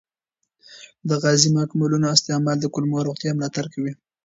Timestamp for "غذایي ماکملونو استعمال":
1.23-2.57